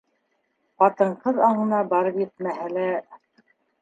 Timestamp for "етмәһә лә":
2.23-2.87